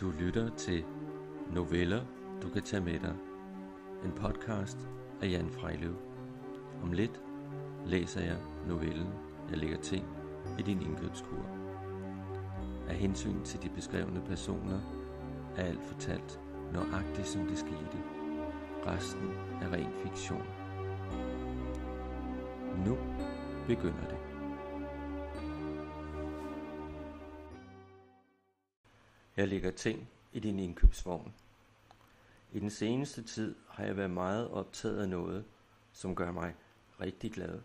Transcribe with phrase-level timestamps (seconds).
[0.00, 0.84] Du lytter til
[1.54, 2.04] Noveller,
[2.42, 3.16] du kan tage med dig.
[4.04, 4.78] En podcast
[5.22, 5.94] af Jan Frejløv.
[6.82, 7.22] Om lidt
[7.86, 8.36] læser jeg
[8.68, 9.08] novellen
[9.50, 10.06] Jeg lægger ting
[10.58, 11.46] i din indkøbskur.
[12.88, 14.80] Af hensyn til de beskrevne personer
[15.56, 16.40] er alt fortalt
[16.72, 17.98] nøjagtigt som det skete.
[18.86, 19.30] Resten
[19.62, 20.46] er ren fiktion.
[22.86, 22.96] Nu
[23.66, 24.17] begynder det.
[29.38, 31.34] Jeg lægger ting i din indkøbsvogn.
[32.52, 35.44] I den seneste tid har jeg været meget optaget af noget,
[35.92, 36.54] som gør mig
[37.00, 37.60] rigtig glad.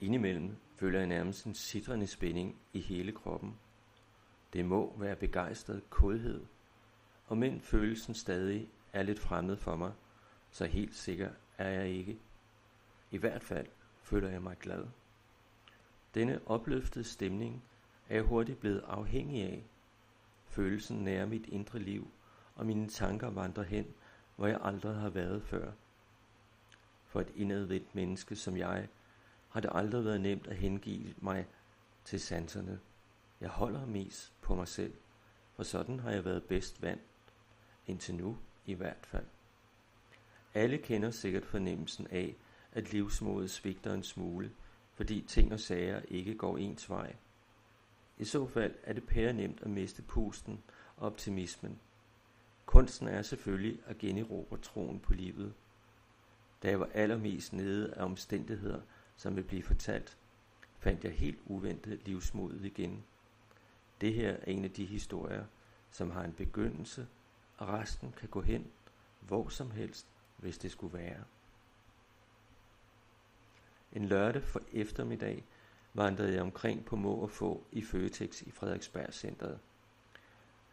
[0.00, 3.58] Indimellem føler jeg nærmest en sidrende spænding i hele kroppen.
[4.52, 6.40] Det må være begejstret kodhed,
[7.26, 9.92] og men følelsen stadig er lidt fremmed for mig,
[10.50, 12.18] så helt sikker er jeg ikke.
[13.10, 13.66] I hvert fald
[14.02, 14.86] føler jeg mig glad.
[16.14, 17.64] Denne opløftede stemning
[18.08, 19.64] er jeg hurtigt blevet afhængig af,
[20.52, 22.10] Følelsen nærer mit indre liv,
[22.54, 23.86] og mine tanker vandrer hen,
[24.36, 25.72] hvor jeg aldrig har været før.
[27.06, 28.88] For et indadvendt menneske som jeg,
[29.48, 31.46] har det aldrig været nemt at hengive mig
[32.04, 32.80] til sanserne.
[33.40, 34.94] Jeg holder mest på mig selv,
[35.56, 37.00] for sådan har jeg været bedst vant,
[37.86, 39.26] indtil nu i hvert fald.
[40.54, 42.36] Alle kender sikkert fornemmelsen af,
[42.72, 44.50] at livsmodet svigter en smule,
[44.94, 47.16] fordi ting og sager ikke går ens vej.
[48.22, 50.62] I så fald er det pære nemt at miste pusten
[50.96, 51.80] og optimismen.
[52.66, 55.54] Kunsten er selvfølgelig at generobre troen på livet.
[56.62, 58.80] Da jeg var allermest nede af omstændigheder,
[59.16, 60.16] som vil blive fortalt,
[60.78, 63.04] fandt jeg helt uventet livsmodet igen.
[64.00, 65.44] Det her er en af de historier,
[65.90, 67.06] som har en begyndelse,
[67.56, 68.70] og resten kan gå hen
[69.20, 70.06] hvor som helst,
[70.36, 71.24] hvis det skulle være.
[73.92, 75.44] En lørdag for eftermiddag
[75.94, 79.58] vandrede jeg omkring på må og få i Føtex i Frederiksberg Centeret.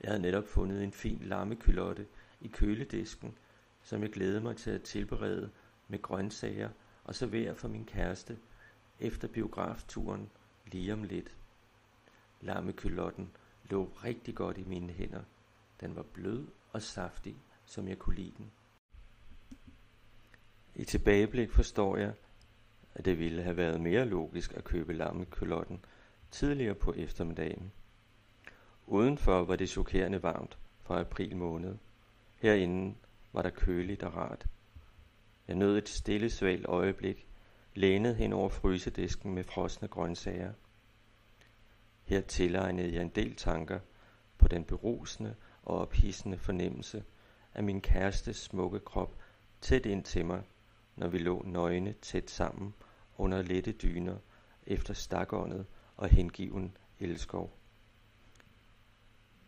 [0.01, 2.07] Jeg havde netop fundet en fin lammekylotte
[2.41, 3.37] i køledisken,
[3.83, 5.49] som jeg glædede mig til at tilberede
[5.87, 6.69] med grøntsager
[7.03, 8.37] og servere for min kæreste
[8.99, 10.29] efter biografturen
[10.65, 11.35] lige om lidt.
[12.41, 13.29] Lammekylotten
[13.69, 15.23] lå rigtig godt i mine hænder.
[15.81, 18.51] Den var blød og saftig, som jeg kunne lide den.
[20.75, 22.13] I tilbageblik forstår jeg,
[22.95, 25.85] at det ville have været mere logisk at købe lammekølotten
[26.31, 27.71] tidligere på eftermiddagen.
[28.87, 31.77] Udenfor var det chokerende varmt fra april måned.
[32.35, 32.95] Herinde
[33.33, 34.45] var der køligt og rart.
[35.47, 37.27] Jeg nød et stille, svalt øjeblik,
[37.73, 40.53] lænet hen over frysedisken med frosne grøntsager.
[42.03, 43.79] Her tilegnede jeg en del tanker
[44.37, 47.03] på den berusende og ophidsende fornemmelse
[47.53, 49.15] af min kærestes smukke krop
[49.61, 50.43] tæt ind til mig,
[50.99, 52.73] når vi lå nøgne tæt sammen
[53.17, 54.17] under lette dyner
[54.67, 55.65] efter stakåndet
[55.97, 57.57] og hengiven elskov.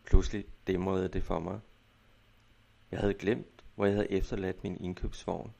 [0.04, 1.60] Pludselig dæmrede det for mig.
[2.90, 5.54] Jeg havde glemt, hvor jeg havde efterladt min indkøbsvogn.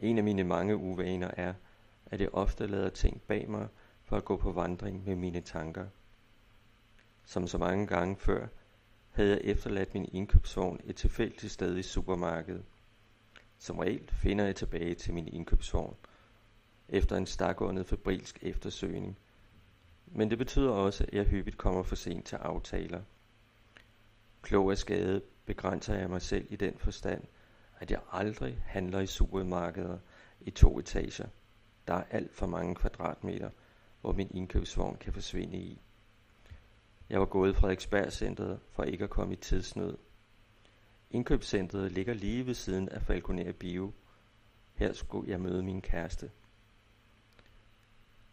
[0.00, 1.54] En af mine mange uvaner er,
[2.06, 3.68] at jeg ofte lader ting bag mig
[4.04, 5.86] for at gå på vandring med mine tanker.
[7.24, 8.46] Som så mange gange før,
[9.10, 12.64] havde jeg efterladt min indkøbsvogn et tilfældigt sted i supermarkedet.
[13.58, 15.96] Som regel finder jeg tilbage til min indkøbsvogn–
[16.88, 19.18] efter en stakåndet fabrilsk eftersøgning.
[20.06, 23.02] Men det betyder også, at jeg hyppigt kommer for sent til aftaler.
[24.42, 27.24] Klog af skade begrænser jeg mig selv i den forstand,
[27.78, 29.98] at jeg aldrig handler i supermarkeder
[30.40, 31.26] i to etager.
[31.88, 33.50] Der er alt for mange kvadratmeter,
[34.00, 35.80] hvor min indkøbsvogn kan forsvinde i.
[37.10, 38.22] Jeg var gået fra Ekspert
[38.70, 39.96] for ikke at komme i tidsnød.
[41.14, 43.92] Indkøbscentret ligger lige ved siden af Falconer Bio.
[44.74, 46.30] Her skulle jeg møde min kæreste.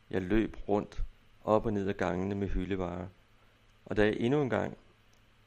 [0.09, 1.03] Jeg løb rundt
[1.44, 3.08] op og ned ad gangene med hyldevarer,
[3.86, 4.78] og da jeg endnu en gang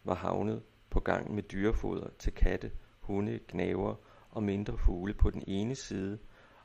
[0.04, 3.94] var havnet på gang med dyrefoder til katte, hunde, gnaver
[4.30, 6.18] og mindre fugle på den ene side,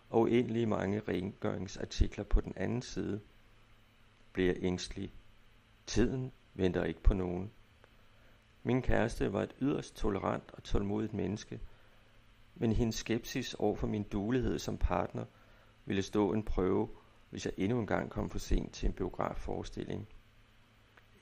[0.09, 3.22] og uendelige mange rengøringsartikler på den anden side,
[4.34, 5.13] blev jeg ængstelig.
[5.86, 7.51] Tiden venter ikke på nogen.
[8.63, 11.59] Min kæreste var et yderst tolerant og tålmodigt menneske,
[12.56, 15.25] men hendes skepsis over for min dulighed som partner
[15.85, 16.89] ville stå en prøve
[17.29, 20.07] hvis jeg endnu en gang kom for sent til en biografforestilling.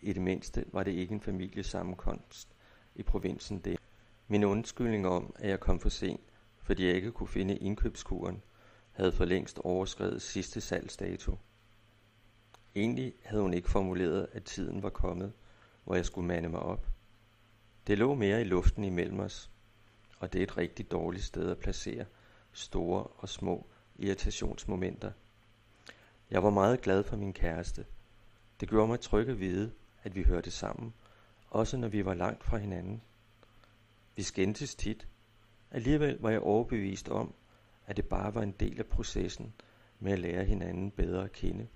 [0.02, 2.56] I det mindste var det ikke en familiesammenkomst
[2.96, 3.80] i provinsen det.
[4.28, 6.22] Min undskyldning om, at jeg kom for sent,
[6.62, 8.44] fordi jeg ikke kunne finde indkøbskuren,
[8.92, 11.38] havde for længst overskrevet sidste salgsdato.
[12.76, 15.34] Egentlig havde hun ikke formuleret, at tiden var kommet,
[15.84, 16.88] hvor jeg skulle mande mig op.
[17.88, 19.52] Det lå mere i luften imellem os,
[20.20, 22.06] og det er et rigtig dårligt sted at placere
[22.52, 23.68] store og små
[24.00, 25.12] irritationsmomenter–
[26.32, 27.86] jeg var meget glad for min kæreste.
[28.60, 29.72] Det gjorde mig tryg at vide,
[30.04, 30.94] at vi hørte sammen,
[31.50, 33.02] også når vi var langt fra hinanden.
[34.16, 35.08] Vi skændtes tit.
[35.72, 37.34] Alligevel var jeg overbevist om,
[37.86, 39.54] at det bare var en del af processen
[40.00, 41.68] med at lære hinanden bedre at kende.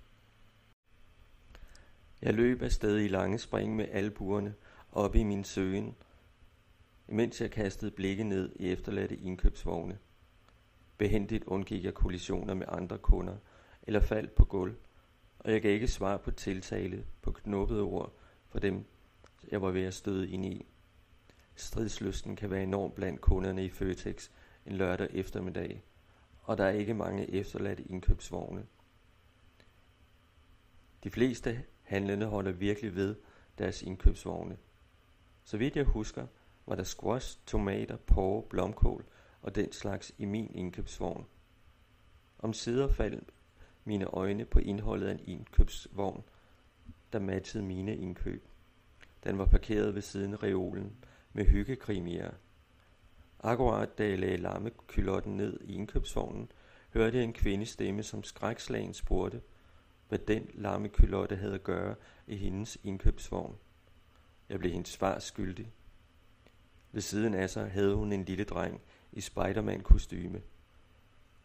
[2.22, 4.54] Jeg løb afsted i lange spring med albuerne
[4.92, 5.96] oppe i min søgen,
[7.08, 9.98] imens jeg kastede blikket ned i efterladte indkøbsvogne.
[10.98, 13.36] Behendigt undgik jeg kollisioner med andre kunder,
[13.82, 14.74] eller faldt på gulv,
[15.38, 18.12] og jeg gav ikke svar på tiltale på knuppede ord
[18.48, 18.84] for dem,
[19.50, 20.66] jeg var ved at støde ind i.
[21.54, 24.30] Stridslysten kan være enorm blandt kunderne i Føtex
[24.66, 25.82] en lørdag eftermiddag,
[26.42, 28.66] og der er ikke mange efterladte indkøbsvogne.
[31.04, 33.16] De fleste handlende holder virkelig ved
[33.58, 34.56] deres indkøbsvogne.
[35.44, 36.26] Så vidt jeg husker,
[36.66, 39.04] var der squash, tomater, porre, blomkål
[39.42, 41.26] og den slags i min indkøbsvogn.
[42.38, 43.30] Om sider faldt
[43.84, 46.22] mine øjne på indholdet af en indkøbsvogn,
[47.12, 48.48] der matchede mine indkøb.
[49.24, 50.96] Den var parkeret ved siden af reolen
[51.32, 52.30] med hyggekrimier.
[53.40, 56.52] Akkurat da jeg lagde lammekylotten ned i indkøbsvognen,
[56.92, 59.42] hørte jeg en kvindestemme, som skrækslagen spurgte,
[60.08, 61.94] hvad den lammekylotte havde at gøre
[62.26, 63.56] i hendes indkøbsvogn.
[64.48, 65.72] Jeg blev hendes svar skyldig.
[66.92, 68.80] Ved siden af sig havde hun en lille dreng
[69.12, 70.42] i Spiderman-kostyme.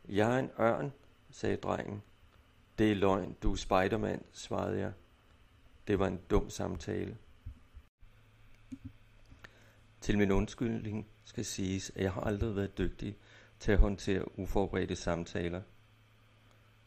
[0.09, 0.94] Jeg er en ørn,
[1.31, 2.03] sagde drengen.
[2.77, 4.94] Det er løgn, du er Spiderman, svarede jeg.
[5.88, 7.17] Det var en dum samtale.
[10.01, 13.17] Til min undskyldning skal siges, at jeg har aldrig været dygtig
[13.59, 15.61] til at håndtere uforberedte samtaler.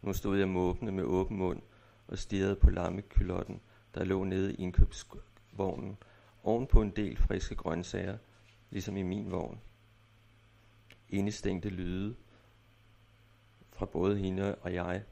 [0.03, 1.63] Nu stod jeg måbende med åben mund
[2.07, 3.61] og stirrede på lammekylotten,
[3.95, 4.63] der lå nede i
[5.61, 5.97] vognen
[6.43, 8.19] oven på en del friske grøntsager,
[8.71, 9.61] ligesom i min vogn.
[11.09, 12.17] Indestængte lyde
[13.73, 15.03] fra både hende og jeg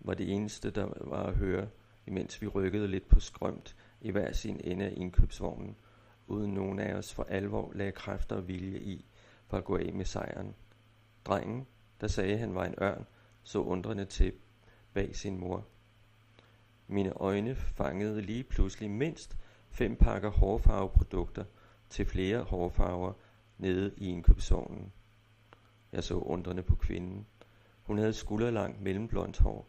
[0.00, 1.68] var det eneste, der var at høre,
[2.06, 5.76] imens vi rykkede lidt på skrømt i hver sin ende af indkøbsvognen,
[6.26, 9.04] uden nogen af os for alvor lagde kræfter og vilje i
[9.46, 10.54] for at gå af med sejren.
[11.24, 11.66] Drengen,
[12.00, 13.06] der sagde, at han var en ørn,
[13.42, 14.32] så undrende til
[14.92, 15.66] bag sin mor.
[16.86, 19.36] Mine øjne fangede lige pludselig mindst
[19.72, 21.44] fem pakker hårfarveprodukter
[21.88, 23.12] til flere hårfarver
[23.58, 24.92] nede i indkøbsovnen.
[25.92, 27.26] Jeg så undrende på kvinden.
[27.82, 29.68] Hun havde skulderlangt mellemblondt hår.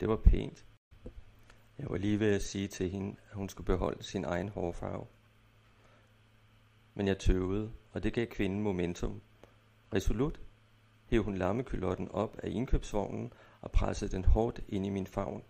[0.00, 0.66] Det var pænt.
[1.78, 5.06] Jeg var lige ved at sige til hende, at hun skulle beholde sin egen hårfarve.
[6.94, 9.20] Men jeg tøvede, og det gav kvinden momentum.
[9.94, 10.40] Resolut
[11.06, 15.42] hæv hun lammekylotten op af indkøbsvognen og pressede den hårdt ind i min favn,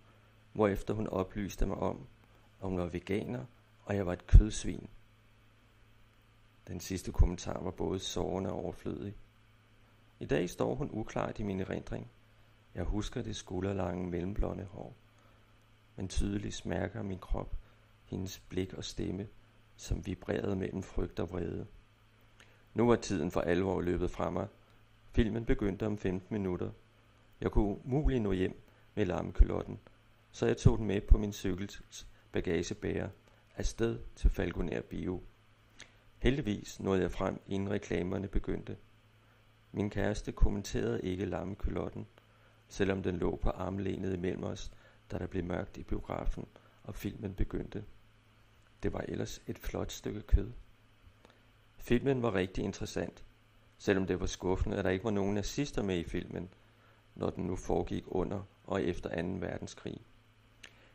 [0.52, 2.06] hvorefter hun oplyste mig om,
[2.60, 3.44] at hun var veganer,
[3.88, 4.88] og jeg var et kødsvin.
[6.66, 9.16] Den sidste kommentar var både sårende og overflødig.
[10.20, 12.10] I dag står hun uklart i min erindring.
[12.74, 14.96] Jeg husker det skulderlange mellemblonde hår,
[15.96, 17.56] men tydeligt smærker min krop
[18.04, 19.28] hendes blik og stemme,
[19.76, 21.66] som vibrerede mellem frygt og vrede.
[22.74, 24.48] Nu var tiden for alvor løbet fra mig.
[25.10, 26.70] Filmen begyndte om 15 minutter.
[27.40, 28.62] Jeg kunne muligt nå hjem
[28.94, 29.80] med larmkølotten,
[30.30, 33.08] så jeg tog den med på min cykels bagagebærer
[33.58, 35.22] afsted til Falconer Bio.
[36.18, 38.76] Heldigvis nåede jeg frem, inden reklamerne begyndte.
[39.72, 42.06] Min kæreste kommenterede ikke lammekølotten,
[42.68, 44.72] selvom den lå på armlænet imellem os,
[45.10, 46.46] da der blev mørkt i biografen,
[46.82, 47.84] og filmen begyndte.
[48.82, 50.50] Det var ellers et flot stykke kød.
[51.76, 53.24] Filmen var rigtig interessant,
[53.78, 56.48] selvom det var skuffende, at der ikke var nogen nazister med i filmen,
[57.14, 59.28] når den nu foregik under og efter 2.
[59.28, 60.00] verdenskrig.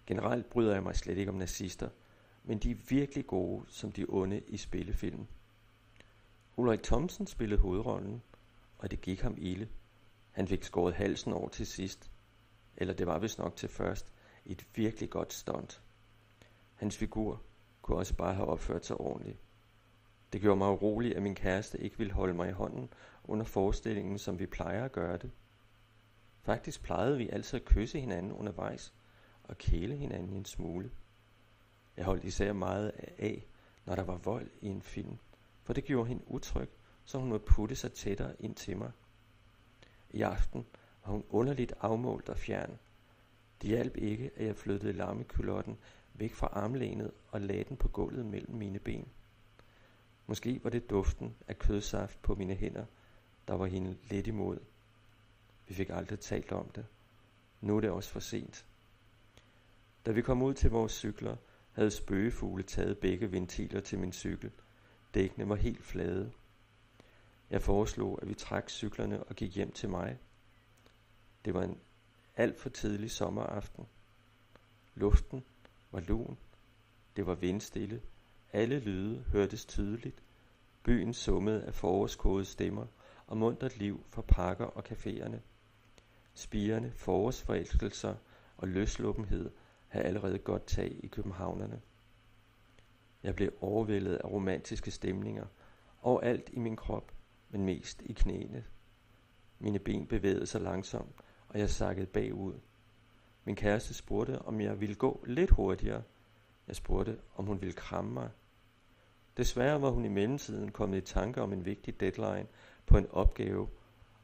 [0.05, 1.89] Generelt bryder jeg mig slet ikke om nazister,
[2.43, 5.27] men de er virkelig gode som de onde i spillefilm.
[6.57, 8.21] Ulrik Thomsen spillede hovedrollen,
[8.77, 9.67] og det gik ham ilde.
[10.31, 12.11] Han fik skåret halsen over til sidst,
[12.77, 14.13] eller det var vist nok til først,
[14.45, 15.81] et virkelig godt stunt.
[16.75, 17.41] Hans figur
[17.81, 19.39] kunne også bare have opført sig ordentligt.
[20.33, 22.89] Det gjorde mig urolig, at min kæreste ikke ville holde mig i hånden
[23.23, 25.31] under forestillingen, som vi plejer at gøre det.
[26.41, 28.93] Faktisk plejede vi altid at kysse hinanden undervejs
[29.43, 30.91] og kæle hinanden en smule.
[31.97, 33.45] Jeg holdt især meget af,
[33.85, 35.17] når der var vold i en film,
[35.63, 36.69] for det gjorde hende utryg,
[37.05, 38.91] så hun måtte putte sig tættere ind til mig.
[40.09, 40.65] I aften
[41.05, 42.79] var hun underligt afmålt og fjern.
[43.61, 45.77] Det hjalp ikke, at jeg flyttede lammekylotten
[46.13, 49.07] væk fra armlænet og lagde den på gulvet mellem mine ben.
[50.27, 52.85] Måske var det duften af kødsaft på mine hænder,
[53.47, 54.59] der var hende lidt imod.
[55.67, 56.85] Vi fik aldrig talt om det.
[57.61, 58.65] Nu er det også for sent.
[60.05, 61.35] Da vi kom ud til vores cykler,
[61.73, 64.51] havde spøgefugle taget begge ventiler til min cykel.
[65.13, 66.31] Dækkene var helt flade.
[67.49, 70.17] Jeg foreslog, at vi trak cyklerne og gik hjem til mig.
[71.45, 71.79] Det var en
[72.35, 73.85] alt for tidlig sommeraften.
[74.95, 75.43] Luften
[75.91, 76.37] var lun.
[77.15, 78.01] Det var vindstille.
[78.53, 80.23] Alle lyde hørtes tydeligt.
[80.83, 82.85] Byen summede af forårskåde stemmer
[83.27, 85.37] og muntert liv fra parker og caféerne.
[86.33, 88.15] Spirende forårsforelskelser
[88.57, 89.51] og løsluppenhed
[89.93, 91.81] havde allerede godt tag i københavnerne.
[93.23, 95.45] Jeg blev overvældet af romantiske stemninger,
[96.01, 97.11] overalt i min krop,
[97.49, 98.65] men mest i knæene.
[99.59, 101.15] Mine ben bevægede sig langsomt,
[101.47, 102.53] og jeg sakkede bagud.
[103.45, 106.03] Min kæreste spurgte, om jeg ville gå lidt hurtigere.
[106.67, 108.29] Jeg spurgte, om hun ville kramme mig.
[109.37, 112.47] Desværre var hun i mellemtiden kommet i tanke om en vigtig deadline
[112.85, 113.69] på en opgave,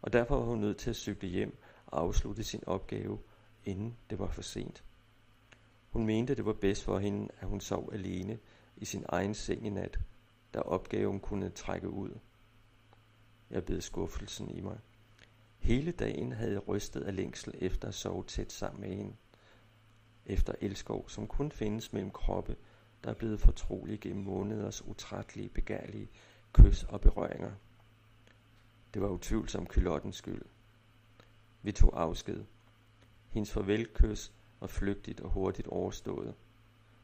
[0.02, 3.20] og derfor var hun nødt til at cykle hjem og afslutte sin opgave,
[3.66, 4.84] inden det var for sent.
[5.90, 8.40] Hun mente, det var bedst for hende, at hun sov alene
[8.78, 10.00] i sin egen seng i nat,
[10.54, 12.20] da opgaven kunne trække ud.
[13.50, 14.80] Jeg bed skuffelsen i mig.
[15.58, 19.16] Hele dagen havde jeg rystet af længsel efter at sove tæt sammen med hende.
[20.26, 22.56] Efter elskov, som kun findes mellem kroppe,
[23.04, 26.10] der er blevet fortrolige gennem måneders utrættelige, begærlige
[26.54, 27.52] kys og berøringer.
[28.94, 30.42] Det var utvivlsomt kylottens skyld.
[31.62, 32.46] Vi tog afsked.
[33.30, 36.36] Hendes farvelkys og flygtigt og hurtigt overstået.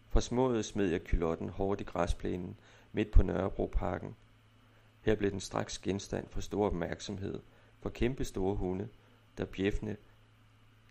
[0.09, 2.57] Forsmået smed jeg kylotten hårdt i græsplænen
[2.91, 4.15] midt på Nørrebroparken.
[5.01, 7.39] Her blev den straks genstand for stor opmærksomhed
[7.79, 8.89] for kæmpe store hunde,
[9.37, 9.97] der bjeffende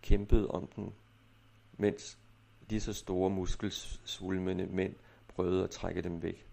[0.01, 0.93] kæmpede om den,
[1.73, 2.17] mens
[2.69, 4.95] de så store muskelsvulmende mænd
[5.27, 6.47] prøvede at trække dem væk.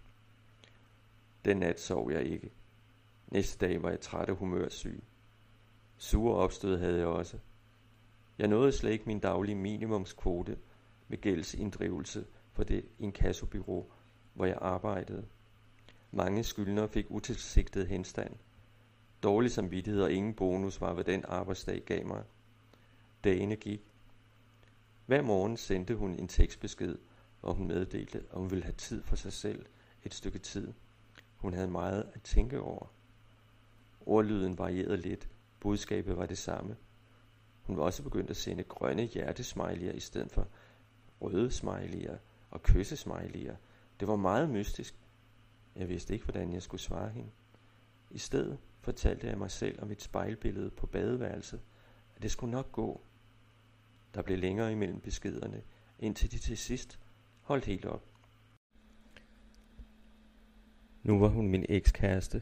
[1.45, 2.51] Den nat sov jeg ikke.
[3.27, 5.03] Næste dag var jeg træt og humørsyg.
[5.97, 7.37] Sure opstød havde jeg også.
[8.37, 10.57] Jeg nåede slet ikke min daglige minimumskvote
[11.07, 13.91] med gældsinddrivelse for det inkassobyrå,
[14.33, 15.25] hvor jeg arbejdede.
[16.11, 18.35] Mange skyldnere fik utilsigtet henstand.
[19.23, 22.23] Dårlig samvittighed og ingen bonus var, hvad den arbejdsdag gav mig.
[23.23, 23.81] Dagene gik.
[25.05, 26.97] Hver morgen sendte hun en tekstbesked,
[27.41, 29.65] hvor hun meddelte, at hun ville have tid for sig selv
[30.03, 30.73] et stykke tid.
[31.35, 32.93] Hun havde meget at tænke over.
[34.05, 35.29] Ordlyden varierede lidt.
[35.59, 36.75] Budskabet var det samme.
[37.63, 40.47] Hun var også begyndt at sende grønne hjertesmiley'er i stedet for
[41.21, 42.17] røde smiley'er
[42.49, 43.55] og kyssesmiley'er.
[43.99, 44.95] Det var meget mystisk.
[45.75, 47.29] Jeg vidste ikke, hvordan jeg skulle svare hende.
[48.09, 51.61] I stedet fortalte jeg mig selv om et spejlbillede på badeværelset,
[52.15, 53.01] at det skulle nok gå.
[54.13, 55.61] Der blev længere imellem beskederne,
[55.99, 56.99] indtil de til sidst
[57.41, 58.05] holdt helt op.
[61.03, 62.41] Nu var hun min ekskæreste.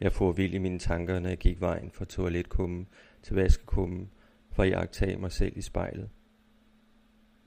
[0.00, 2.88] Jeg får vild i mine tanker, når jeg gik vejen fra toiletkummen
[3.22, 4.10] til vaskekummen,
[4.60, 6.08] for at jagtage mig selv i spejlet.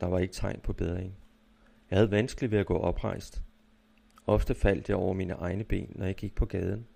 [0.01, 1.15] Der var ikke tegn på bedring.
[1.89, 3.43] Jeg havde vanskeligt ved at gå oprejst.
[4.27, 6.88] Ofte faldt jeg over mine egne ben, når jeg gik på gaden.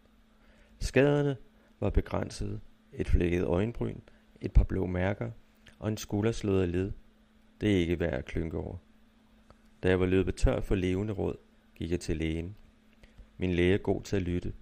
[0.80, 1.38] Skaderne
[1.80, 2.60] var begrænsede.
[2.94, 4.00] Et flækket øjenbryn,
[4.42, 5.32] et par blå mærker
[5.80, 6.92] og en skulderslået led.
[7.62, 8.78] Det er ikke værd at klynke over.
[9.84, 11.36] Da jeg var løbet tør for levende råd,
[11.76, 12.56] gik jeg til lægen.
[13.38, 14.54] Min læge er god til at lytte,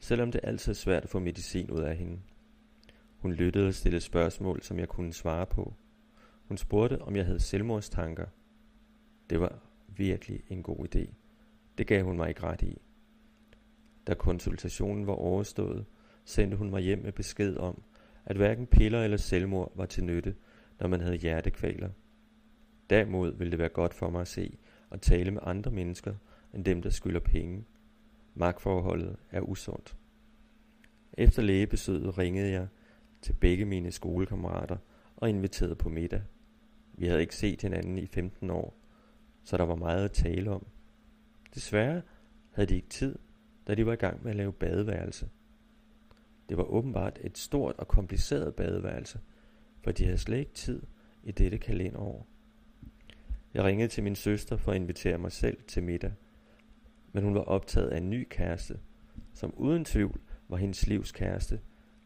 [0.00, 2.18] selvom det altid er svært at få medicin ud af hende.
[3.20, 5.74] Hun lyttede og stillede spørgsmål, som jeg kunne svare på.
[6.48, 8.26] Hun spurgte, om jeg havde selvmordstanker.
[9.30, 9.58] Det var
[9.88, 11.08] virkelig en god idé.
[11.78, 12.78] Det gav hun mig ikke ret i.
[14.06, 15.84] Da konsultationen var overstået,
[16.24, 17.82] sendte hun mig hjem med besked om,
[18.24, 20.34] at hverken piller eller selvmord var til nytte,
[20.80, 21.90] når man havde hjertekvaler.
[22.90, 24.58] Derimod ville det være godt for mig at se
[24.90, 26.14] og tale med andre mennesker
[26.54, 27.64] end dem, der skylder penge.
[28.34, 29.96] Magtforholdet er usundt.
[31.12, 32.68] Efter lægebesøget ringede jeg
[33.22, 34.76] til begge mine skolekammerater
[35.16, 36.22] og inviterede på middag.
[36.94, 38.76] Vi havde ikke set hinanden i 15 år,
[39.44, 40.66] så der var meget at tale om.
[41.54, 42.02] Desværre
[42.50, 43.18] havde de ikke tid,
[43.66, 45.28] da de var i gang med at lave badeværelse.
[46.48, 49.20] Det var åbenbart et stort og kompliceret badeværelse,
[49.82, 50.82] for de havde slet ikke tid
[51.22, 52.26] i dette kalenderår.
[53.54, 56.12] Jeg ringede til min søster for at invitere mig selv til middag,
[57.12, 58.78] men hun var optaget af en ny kæreste,
[59.34, 61.60] som uden tvivl var hendes livs kæreste,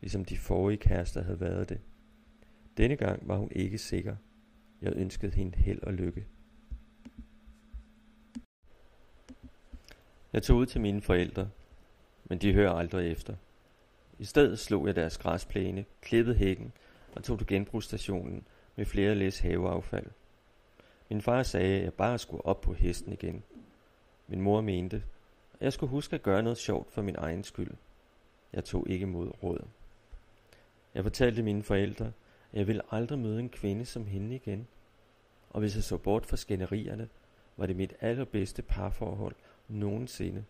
[0.04, 1.80] ligesom de forrige kærester havde været det.
[2.76, 4.16] Denne gang var hun ikke sikker.
[4.82, 6.26] Jeg ønskede hende held og lykke.
[10.32, 11.50] Jeg tog ud til mine forældre,
[12.24, 13.36] men de hører aldrig efter.
[14.18, 16.72] I stedet slog jeg deres græsplæne, klippede hækken
[17.16, 18.46] og tog til genbrugsstationen
[18.76, 20.06] med flere læs haveaffald.
[21.10, 23.42] Min far sagde, at jeg bare skulle op på hesten igen.
[24.28, 24.96] Min mor mente,
[25.54, 27.74] at jeg skulle huske at gøre noget sjovt for min egen skyld.
[28.52, 29.66] Jeg tog ikke mod råd.
[30.94, 32.06] Jeg fortalte mine forældre,
[32.52, 34.66] at jeg ville aldrig møde en kvinde som hende igen.
[35.50, 37.08] Og hvis jeg så bort fra skænderierne,
[37.56, 39.34] var det mit allerbedste parforhold
[39.68, 40.44] nogensinde.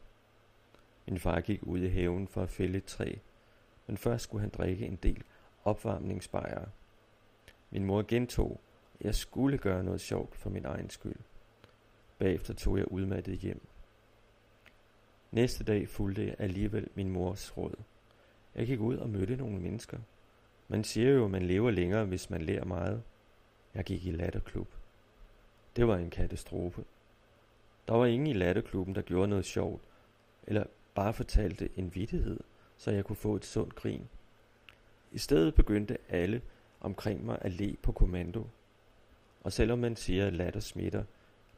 [1.07, 3.15] Min far gik ud i haven for at fælde et træ,
[3.87, 5.23] men først skulle han drikke en del
[5.65, 6.69] opvarmningsbejere.
[7.71, 8.61] Min mor gentog,
[9.01, 11.19] at jeg skulle gøre noget sjovt for min egen skyld.
[12.19, 13.67] Bagefter tog jeg udmattet hjem.
[15.31, 17.75] Næste dag fulgte jeg alligevel min mors råd.
[18.55, 19.99] Jeg gik ud og mødte nogle mennesker.
[20.69, 23.03] Man siger jo, at man lever længere, hvis man lærer meget.
[23.75, 24.69] Jeg gik i latterklub.
[25.77, 26.85] Det var en katastrofe.
[27.89, 29.83] Der var ingen i latterklubben, der gjorde noget sjovt,
[30.47, 32.41] eller bare fortalte en vittighed,
[32.77, 34.09] så jeg kunne få et sundt grin.
[35.13, 36.43] I stedet begyndte alle
[36.81, 38.47] omkring mig at le på kommando.
[39.41, 41.05] Og selvom man siger, at latter smitter,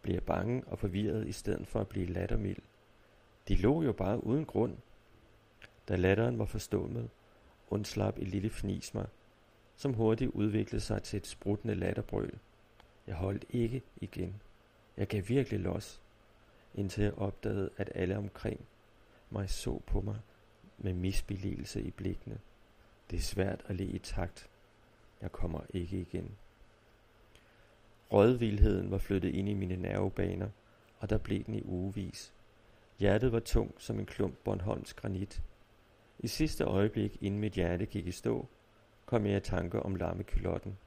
[0.03, 2.63] bliver jeg bange og forvirret i stedet for at blive lattermild.
[3.49, 4.77] De lå jo bare uden grund.
[5.89, 7.11] Da latteren var forstummet,
[7.69, 9.07] undslap et lille fnis mig,
[9.77, 12.39] som hurtigt udviklede sig til et spruttende latterbrøl.
[13.07, 14.43] Jeg holdt ikke igen.
[14.97, 16.03] Jeg gav virkelig los,
[16.75, 18.61] indtil jeg opdagede, at alle omkring
[19.31, 20.17] mig så på mig
[20.79, 22.39] med misbilligelse i blikkene.
[23.11, 24.51] Det er svært at lide i takt.
[25.21, 26.31] Jeg kommer ikke igen.
[28.13, 30.49] Rådvildheden var flyttet ind i mine nervebaner,
[30.99, 32.33] og der blev den i ugevis.
[32.99, 35.43] Hjertet var tungt som en klump Bornholms granit.
[36.19, 38.47] I sidste øjeblik, inden mit hjerte gik i stå,
[39.07, 40.79] kom jeg i tanke om lammekylotten.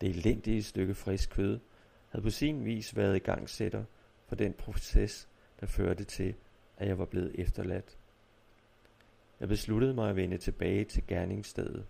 [0.00, 1.58] Det elendige stykke frisk kød
[2.08, 3.84] havde på sin vis været i gangsætter
[4.26, 5.28] for den proces,
[5.60, 6.34] der førte til,
[6.76, 7.98] at jeg var blevet efterladt.
[9.40, 11.86] Jeg besluttede mig at vende tilbage til gerningsstedet.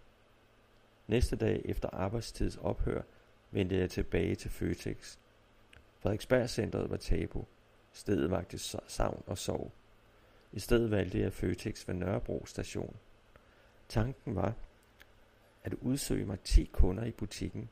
[1.06, 3.02] Næste dag efter arbejdstids ophør
[3.50, 5.16] vendte jeg tilbage til Føtex.
[5.98, 7.44] Frederiksberg var tabu.
[7.92, 9.72] Stedet vagte savn og sorg.
[10.56, 12.96] I stedet valgte jeg Føtex ved Nørrebro station.
[13.88, 14.54] Tanken var
[15.64, 17.68] at udsøge mig 10 kunder i butikken,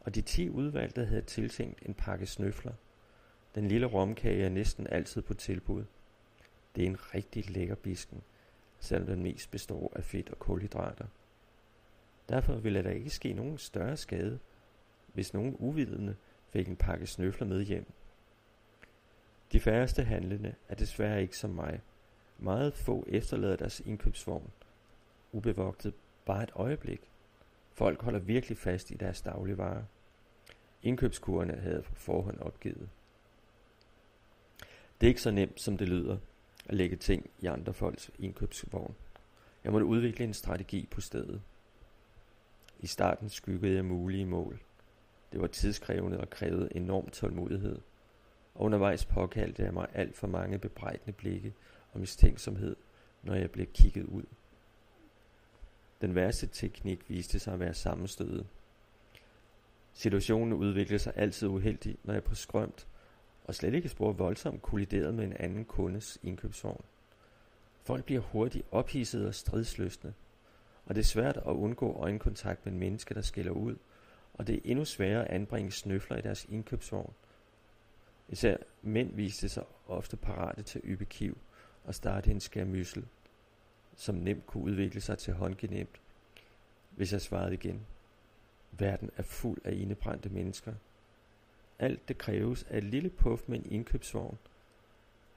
[0.00, 2.72] og de 10 udvalgte havde tiltænkt en pakke snøfler.
[3.54, 5.84] Den lille romkage er næsten altid på tilbud.
[6.76, 8.22] Det er en rigtig lækker bisken,
[8.78, 11.06] selvom den mest består af fedt og kulhydrater.
[12.28, 14.38] Derfor ville der ikke ske nogen større skade,
[15.12, 16.16] hvis nogen uvidende
[16.50, 17.92] fik en pakke snøfler med hjem.
[19.52, 21.80] De færreste handlende er desværre ikke som mig.
[22.38, 24.50] Meget få efterlader deres indkøbsvogn
[25.32, 27.00] ubevogtet bare et øjeblik.
[27.72, 29.82] Folk holder virkelig fast i deres dagligvarer.
[30.82, 32.88] Indkøbskurerne havde på forhånd opgivet.
[35.00, 36.18] Det er ikke så nemt, som det lyder,
[36.66, 38.94] at lægge ting i andre folks indkøbsvogn.
[39.64, 41.42] Jeg måtte udvikle en strategi på stedet.
[42.80, 44.60] I starten skyggede jeg mulige mål.
[45.32, 47.78] Det var tidskrævende og krævede enorm tålmodighed.
[48.54, 51.54] Og undervejs påkaldte jeg mig alt for mange bebrejdende blikke
[51.92, 52.76] og mistænksomhed,
[53.22, 54.24] når jeg blev kigget ud.
[56.00, 58.46] Den værste teknik viste sig at være sammenstødet.
[59.92, 62.86] Situationen udviklede sig altid uheldigt, når jeg på skrømt
[63.44, 66.84] og slet ikke spor voldsomt kolliderede med en anden kundes indkøbsvogn.
[67.82, 70.14] Folk bliver hurtigt ophidsede og stridsløsne,
[70.86, 73.76] og det er svært at undgå øjenkontakt med mennesker, der skiller ud,
[74.34, 77.12] og det er endnu sværere at anbringe snøfler i deres indkøbsvogn.
[78.28, 81.38] Især mænd viste sig ofte parate til at yppe kiv
[81.88, 83.06] og starte en skærmyssel,
[83.96, 86.00] som nemt kunne udvikle sig til håndgenemt,
[86.90, 87.86] hvis jeg svarede igen.
[88.72, 90.74] Verden er fuld af indebrændte mennesker.
[91.78, 94.38] Alt det kræves af et lille puff med en indkøbsvogn,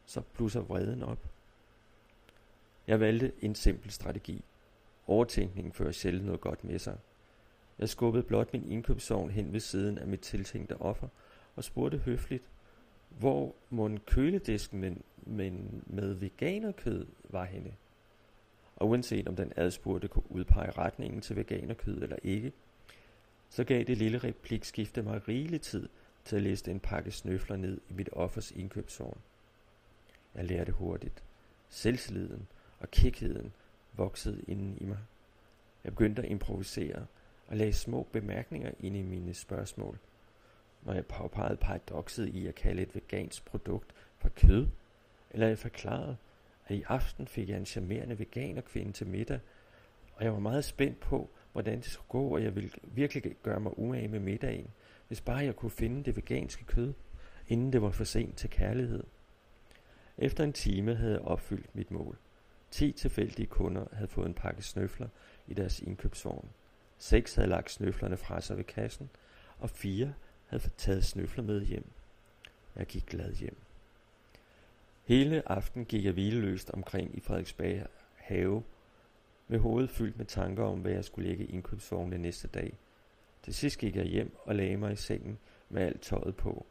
[0.05, 1.19] så blusser vreden op.
[2.87, 4.43] Jeg valgte en simpel strategi.
[5.07, 6.97] Overtænkningen fører sjældent noget godt med sig.
[7.79, 11.07] Jeg skubbede blot min indkøbsvogn hen ved siden af mit tiltænkte offer
[11.55, 12.49] og spurgte høfligt,
[13.19, 15.51] hvor mon køledisken med, med,
[15.85, 17.73] med veganerkød var henne.
[18.75, 22.51] Og uanset om den adspurgte kunne udpege retningen til veganerkød eller ikke,
[23.49, 25.89] så gav det lille replikskifte mig rigelig tid
[26.25, 29.17] til at læse en pakke snøfler ned i mit offers indkøbsvogn.
[30.35, 31.23] Jeg lærte hurtigt.
[31.69, 32.47] Selvsliden
[32.79, 33.53] og kikheden
[33.93, 34.97] voksede inden i mig.
[35.83, 37.05] Jeg begyndte at improvisere
[37.47, 39.97] og lagde små bemærkninger ind i mine spørgsmål.
[40.83, 44.67] Når jeg påpegede paradokset i at kalde et vegansk produkt for kød,
[45.31, 46.17] eller jeg forklarede,
[46.67, 49.39] at i aften fik jeg en charmerende veganerkvinde til middag,
[50.15, 53.59] og jeg var meget spændt på, hvordan det skulle gå, og jeg ville virkelig gøre
[53.59, 54.67] mig umage med middagen,
[55.07, 56.93] hvis bare jeg kunne finde det veganske kød,
[57.47, 59.03] inden det var for sent til kærlighed.
[60.17, 62.17] Efter en time havde jeg opfyldt mit mål.
[62.71, 65.07] 10 tilfældige kunder havde fået en pakke snøfler
[65.47, 66.49] i deres indkøbsvogn.
[66.97, 69.09] Seks havde lagt snøflerne fra sig ved kassen,
[69.59, 70.13] og fire
[70.59, 71.85] havde taget snøfler med hjem.
[72.75, 73.55] Jeg gik glad hjem.
[75.03, 78.63] Hele aften gik jeg hvileløst omkring i Frederiksberg have,
[79.47, 82.73] med hovedet fyldt med tanker om, hvad jeg skulle lægge i indkøbsvognen næste dag.
[83.43, 86.65] Til sidst gik jeg hjem og lagde mig i sengen med alt tøjet på.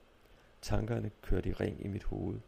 [0.62, 2.40] Tankerne kørte i ring i mit hoved.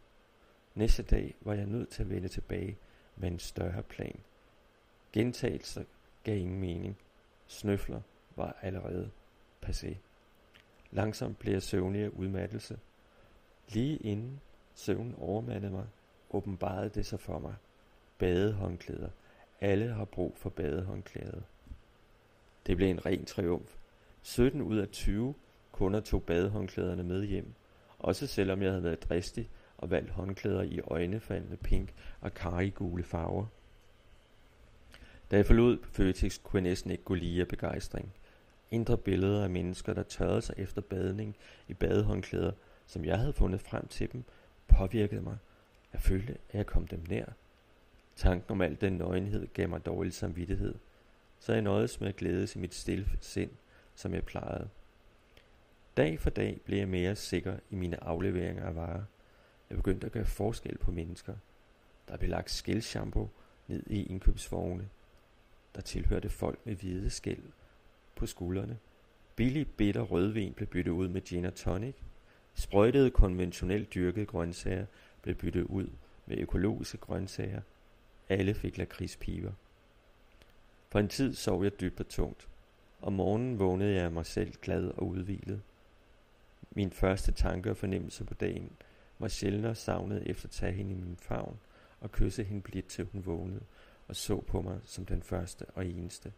[0.75, 2.79] Næste dag var jeg nødt til at vende tilbage
[3.17, 4.21] med en større plan.
[5.13, 5.85] Gentagelser
[6.25, 6.99] gav ingen mening.
[7.47, 8.01] Snøfler
[8.37, 9.11] var allerede
[9.67, 9.95] passé.
[10.93, 12.79] Langsomt blev jeg søvnig af udmattelse.
[13.69, 14.41] Lige inden
[14.75, 15.87] søvnen overmandede mig,
[16.31, 17.55] åbenbarede det sig for mig.
[18.19, 19.09] Badehåndklæder.
[19.61, 21.41] Alle har brug for badehåndklæder.
[22.67, 23.77] Det blev en ren triumf.
[24.23, 25.35] 17 ud af 20
[25.73, 27.53] kunder tog badehåndklæderne med hjem.
[27.99, 33.47] Også selvom jeg havde været dristig og valgt håndklæder i øjnefaldende pink og karigule farver.
[35.31, 38.13] Da jeg forlod Føtex, kunne jeg næsten ikke gå lige af begejstring.
[38.73, 41.37] Indre billeder af mennesker, der tørrede sig efter badning
[41.69, 42.53] i badehåndklæder,
[42.87, 44.25] som jeg havde fundet frem til dem,
[44.69, 45.37] påvirkede mig.
[45.93, 47.25] Jeg følte, at jeg kom dem nær.
[48.17, 50.75] Tanken om al den nøgenhed gav mig dårlig samvittighed,
[51.39, 53.51] så jeg nøjedes med at glædes i mit stille sind,
[53.95, 54.69] som jeg plejede.
[55.97, 59.03] Dag for dag blev jeg mere sikker i mine afleveringer af varer.
[59.71, 61.35] Jeg begyndte at gøre forskel på mennesker.
[62.09, 63.31] Der blev lagt skældshampoo
[63.69, 64.89] ned i indkøbsvogne,
[65.75, 67.43] der tilhørte folk med hvide skæld
[68.15, 68.79] på skuldrene.
[69.37, 71.95] Billig bitter rødvin blev byttet ud med gin og tonic.
[72.55, 74.87] Sprøjtede konventionelt dyrkede grøntsager
[75.23, 75.89] blev byttet ud
[76.27, 77.61] med økologiske grøntsager.
[78.29, 79.53] Alle fik lakridspiver.
[80.89, 82.49] For en tid sov jeg dybt og tungt.
[83.01, 85.63] Om morgenen vågnede jeg mig selv glad og udvilet.
[86.71, 88.73] Min første tanke og fornemmelse på dagen
[89.19, 91.59] var sjældnere savnet efter at tage hende i min favn
[92.01, 93.63] og kysse hende blidt til hun vågnede
[94.09, 96.33] og så på mig som den første og eneste.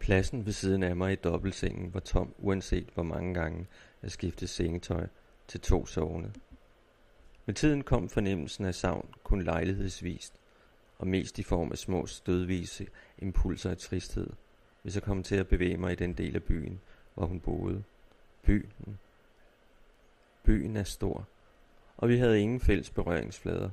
[0.00, 3.66] Pladsen ved siden af mig i dobbeltsengen var tom, uanset hvor mange gange
[4.02, 5.06] jeg skiftede sengetøj
[5.48, 6.32] til to sovende.
[7.46, 10.34] Med tiden kom fornemmelsen af savn kun lejlighedsvist,
[10.98, 12.86] og mest i form af små stødvise
[13.18, 14.30] impulser af tristhed,
[14.82, 16.80] hvis jeg kom til at bevæge mig i den del af byen,
[17.14, 17.82] hvor hun boede.
[18.42, 18.98] Byen.
[20.44, 21.28] Byen er stor,
[21.96, 23.70] og vi havde ingen fælles berøringsflader.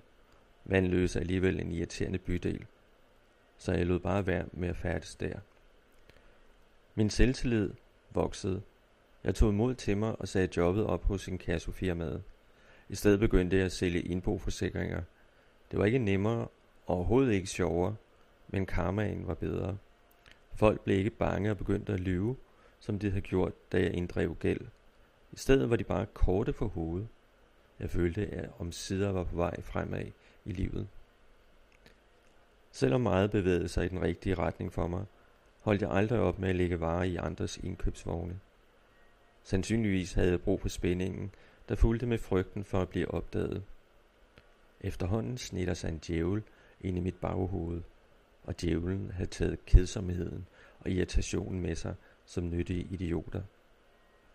[0.66, 2.66] Vandløs er alligevel en irriterende bydel,
[3.58, 5.40] så jeg lod bare være med at færdes der.
[6.97, 7.73] Min selvtillid
[8.12, 8.62] voksede.
[9.23, 12.23] Jeg tog imod til mig og sagde jobbet op hos en kassofirmaet.
[12.89, 15.01] I stedet begyndte jeg at sælge indboforsikringer.
[15.71, 16.47] Det var ikke nemmere
[16.86, 17.95] og overhovedet ikke sjovere,
[18.47, 19.77] men karmaen var bedre.
[20.55, 22.36] Folk blev ikke bange og begyndte at lyve,
[22.79, 24.62] som de havde gjort, da jeg inddrev gæld.
[25.31, 27.07] I stedet var de bare korte for hovedet.
[27.79, 30.05] Jeg følte, at om sider var på vej fremad
[30.45, 30.88] i livet.
[32.71, 35.05] Selvom meget bevægede sig i den rigtige retning for mig,
[35.67, 38.39] holdt jeg aldrig op med at lægge varer i andres indkøbsvogne.
[39.43, 41.32] Sandsynligvis havde jeg brug for spændingen,
[41.69, 43.63] der fulgte med frygten for at blive opdaget.
[44.82, 46.43] Efterhånden snitter sig en djævel
[46.82, 47.82] ind i mit baghoved,
[48.43, 50.47] og djævlen havde taget kedsomheden
[50.80, 53.41] og irritationen med sig som nyttige idioter.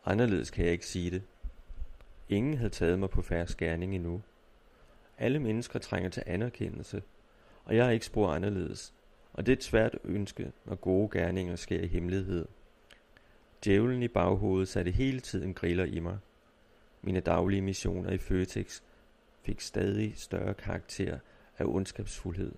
[0.04, 1.22] Anderledes kan jeg ikke sige det.
[2.28, 4.22] Ingen havde taget mig på færre skærning endnu.
[5.18, 7.02] Alle mennesker trænger til anerkendelse,
[7.64, 8.94] og jeg er ikke spor anderledes,
[9.32, 12.48] og det er et svært ønske, når gode gerninger sker i hemmelighed.
[13.64, 16.18] Djævlen i baghovedet satte hele tiden griller i mig.
[17.02, 18.80] Mine daglige missioner i Føtex
[19.42, 21.18] fik stadig større karakter
[21.58, 22.52] af ondskabsfuldhed.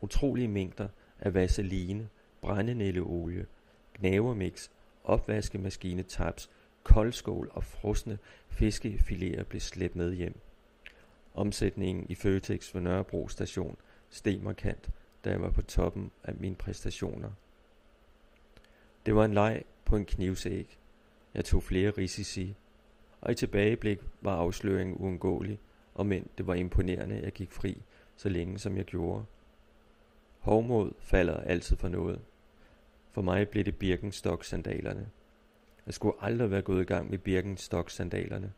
[0.00, 0.88] Utrolige mængder
[1.20, 2.08] af vaseline,
[2.40, 3.46] brændenælleolie,
[3.94, 4.68] gnavermix,
[5.04, 6.50] opvaskemaskine taps,
[6.82, 8.18] koldskål og frosne
[8.50, 10.38] fiskefiléer blev slæbt med hjem.
[11.34, 13.76] Omsætningen i Føtex ved Nørrebro station
[14.10, 14.90] steg markant,
[15.24, 17.30] da jeg var på toppen af mine præstationer.
[19.06, 20.78] Det var en leg på en knivsæg.
[21.34, 22.56] Jeg tog flere risici,
[23.20, 25.58] og i tilbageblik var afsløringen uundgåelig,
[25.94, 27.82] og men det var imponerende, at jeg gik fri,
[28.16, 29.24] så længe som jeg gjorde.
[30.38, 32.20] Hovmod falder altid for noget.
[33.10, 35.10] For mig blev det Birkenstock-sandalerne.
[35.86, 38.52] Jeg skulle aldrig være gået i gang med Birkenstock-sandalerne.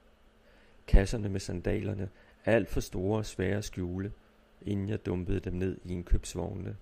[0.86, 2.08] Kasserne med sandalerne
[2.44, 4.12] er alt for store og svære at skjule,
[4.66, 6.76] inden jeg dumpede dem ned i en købsvogne.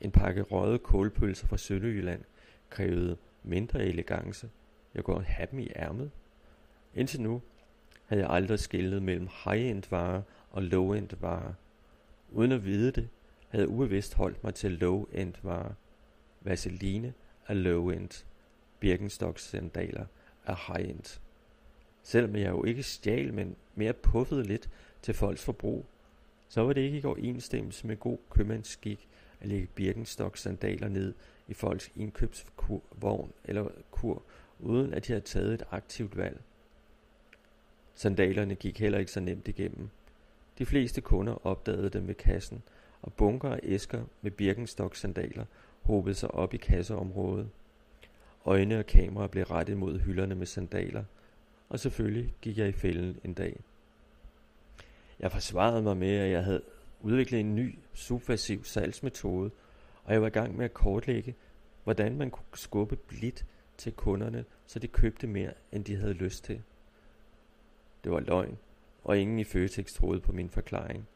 [0.00, 2.24] En pakke røde kålpølser fra Sønderjylland
[2.70, 4.50] krævede mindre elegance.
[4.94, 6.10] Jeg kunne have dem i ærmet.
[6.94, 7.42] Indtil nu
[8.06, 11.52] havde jeg aldrig skillet mellem high-end varer og low-end varer.
[12.30, 13.08] Uden at vide det,
[13.48, 15.72] havde jeg ubevidst holdt mig til low-end varer.
[16.40, 17.12] Vaseline
[17.46, 18.24] er low-end.
[18.80, 20.06] Birkenstock sandaler
[20.44, 21.20] er high-end.
[22.02, 24.70] Selvom jeg jo ikke stjal, men mere puffede lidt
[25.02, 25.86] til folks forbrug,
[26.52, 29.08] så var det ikke i overensstemmelse med god købmandsskik
[29.40, 31.14] at lægge Birkenstock sandaler ned
[31.48, 34.22] i folks indkøbsvogn eller kur,
[34.60, 36.40] uden at de havde taget et aktivt valg.
[37.94, 39.88] Sandalerne gik heller ikke så nemt igennem.
[40.58, 42.62] De fleste kunder opdagede dem ved kassen,
[43.02, 45.44] og bunker af æsker med Birkenstock sandaler
[45.82, 47.48] hobede sig op i kasseområdet.
[48.44, 51.04] Øjne og kameraer blev rettet mod hylderne med sandaler,
[51.68, 53.60] og selvfølgelig gik jeg i fælden en dag.
[55.22, 56.62] Jeg forsvarede mig med, at jeg havde
[57.00, 59.50] udviklet en ny subversiv salgsmetode,
[60.04, 61.34] og jeg var i gang med at kortlægge,
[61.84, 66.44] hvordan man kunne skubbe blidt til kunderne, så de købte mere, end de havde lyst
[66.44, 66.62] til.
[68.04, 68.58] Det var løgn,
[69.04, 71.08] og ingen i Føtex troede på min forklaring.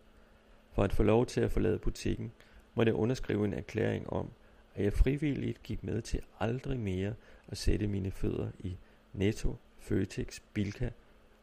[0.72, 2.32] For at få lov til at forlade butikken,
[2.74, 4.30] måtte jeg underskrive en erklæring om,
[4.74, 7.14] at jeg frivilligt gik med til aldrig mere
[7.48, 8.76] at sætte mine fødder i
[9.12, 10.90] Netto, Føtex, Bilka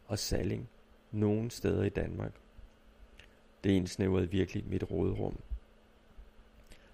[0.06, 0.70] og Salling
[1.12, 2.43] nogen steder i Danmark.
[3.64, 5.40] Det indsnævrede virkelig mit rådrum.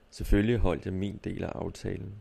[0.10, 2.16] Selvfølgelig holdt jeg min del af aftalen.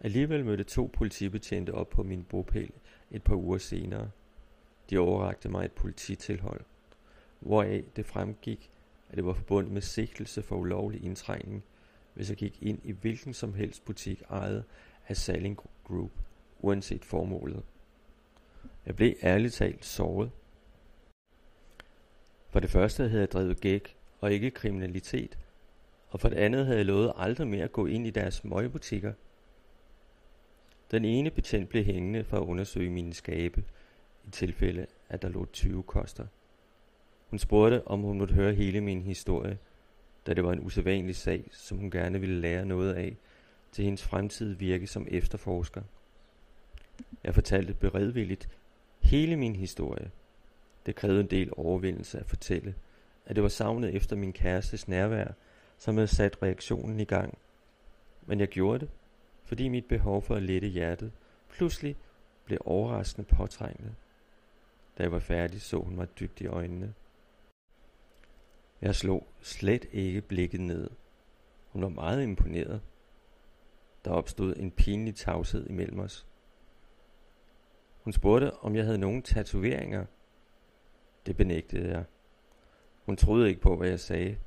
[0.00, 2.72] Alligevel mødte to politibetjente op på min bopæl
[3.10, 4.10] et par uger senere.
[4.90, 6.60] De overrakte mig et polititilhold,
[7.40, 8.70] hvoraf det fremgik,
[9.10, 11.64] at det var forbundet med sigtelse for ulovlig indtrængning,
[12.14, 14.64] hvis jeg gik ind i hvilken som helst butik ejet
[15.08, 16.10] af Saling Group,
[16.60, 17.62] uanset formålet.
[18.86, 20.30] Jeg blev ærligt talt såret.
[22.50, 25.38] For det første havde jeg drevet gæk og ikke kriminalitet,
[26.08, 29.12] og for det andet havde jeg lovet aldrig mere at gå ind i deres møgbutikker.
[30.90, 33.64] Den ene betjent blev hængende for at undersøge mine skabe,
[34.26, 36.26] i tilfælde at der lå 20 koster.
[37.30, 39.58] Hun spurgte, om hun måtte høre hele min historie,
[40.26, 43.16] da det var en usædvanlig sag, som hun gerne ville lære noget af
[43.72, 45.82] til hendes fremtidige virke som efterforsker.
[47.24, 48.48] Jeg fortalte beredvilligt
[49.00, 50.10] hele min historie.
[50.86, 52.74] Det krævede en del overvindelse at fortælle,
[53.26, 55.32] at det var savnet efter min kærestes nærvær,
[55.78, 57.38] som havde sat reaktionen i gang.
[58.26, 58.90] Men jeg gjorde det,
[59.44, 61.12] fordi mit behov for at lette hjertet
[61.48, 61.96] pludselig
[62.44, 63.94] blev overraskende påtrængende.
[64.98, 66.94] Da jeg var færdig, så hun mig dybt i øjnene.
[68.80, 70.90] Jeg slog slet ikke blikket ned.
[71.68, 72.80] Hun var meget imponeret.
[74.04, 76.26] Der opstod en pinlig tavshed imellem os.
[78.02, 80.06] Hun spurgte, om jeg havde nogen tatoveringer.
[81.26, 82.04] Det benægtede jeg.
[83.04, 84.38] Hun troede ikke på, hvad jeg sagde,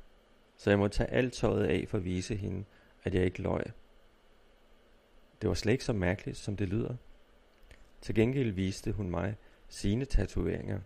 [0.56, 2.64] så jeg måtte tage alt tøjet af for at vise hende,
[3.04, 3.64] at jeg ikke løj.
[5.42, 6.96] Det var slet ikke så mærkeligt, som det lyder.
[8.00, 9.36] Til gengæld viste hun mig
[9.68, 10.80] sine tatoveringer.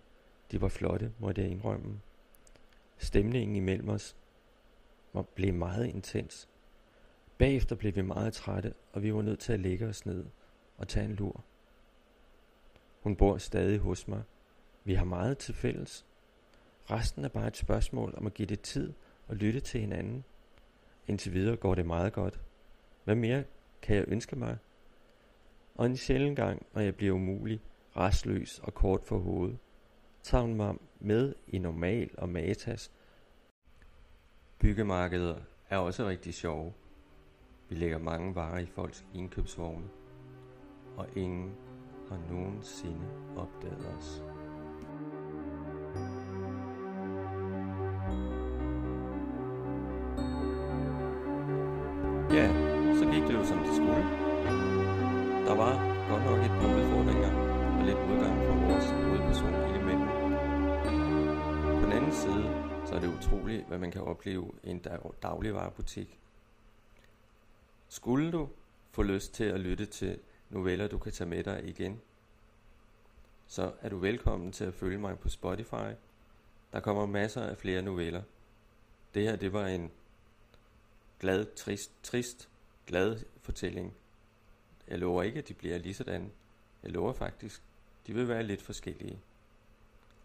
[0.51, 2.01] De var flotte, måtte jeg indrømme.
[2.99, 4.17] Stemningen imellem os
[5.13, 6.49] var blev meget intens.
[7.39, 10.27] Bagefter blev vi meget trætte, og vi var nødt til at lægge os ned
[10.77, 11.45] og tage en lur.
[13.01, 14.23] Hun bor stadig hos mig.
[14.89, 16.07] Vi har meget til fælles.
[16.91, 18.93] Resten er bare et spørgsmål om at give det tid
[19.27, 20.25] og lytte til hinanden.
[21.07, 22.41] Indtil videre går det meget godt.
[23.05, 23.45] Hvad mere
[23.83, 24.57] kan jeg ønske mig?
[25.75, 27.61] Og en sjælden gang, når jeg bliver umulig,
[27.97, 29.59] restløs og kort for hovedet,
[30.23, 32.93] tager hun mig med i normal og matas.
[34.59, 35.37] Byggemarkeder
[35.71, 36.73] er også rigtig sjove.
[37.69, 39.89] Vi lægger mange varer i folks indkøbsvogne,
[40.97, 41.55] og ingen
[42.09, 44.23] har nogensinde opdaget os.
[55.49, 55.75] Der var
[56.09, 57.33] godt nok et par udfordringer
[57.79, 60.09] og lidt udgang fra vores hovedperson i imellem.
[61.81, 62.45] På den anden side,
[62.87, 64.85] så er det utroligt, hvad man kan opleve i en
[65.23, 66.19] dagligvarerbutik.
[67.89, 68.49] Skulle du
[68.91, 70.19] få lyst til at lytte til
[70.51, 72.01] noveller, du kan tage med dig igen,
[73.47, 75.93] så er du velkommen til at følge mig på Spotify.
[76.73, 78.23] Der kommer masser af flere noveller.
[79.15, 79.91] Det her, det var en
[81.21, 82.49] glad, trist, trist,
[82.87, 83.95] glad fortælling.
[84.89, 86.33] Jeg lover ikke, at de bliver lige sådan.
[86.83, 87.63] Jeg lover faktisk,
[88.07, 89.19] de vil være lidt forskellige.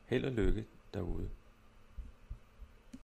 [0.05, 1.29] Held og lykke derude.